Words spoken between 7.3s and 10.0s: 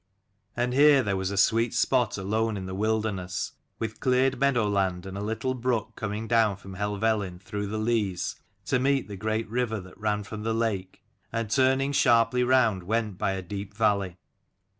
through the leas, to meet the great river that